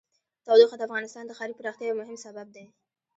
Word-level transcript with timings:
تودوخه 0.45 0.75
د 0.77 0.81
افغانستان 0.87 1.23
د 1.25 1.31
ښاري 1.37 1.53
پراختیا 1.57 1.85
یو 1.87 1.99
مهم 2.01 2.17
سبب 2.25 2.47
دی. 2.55 2.65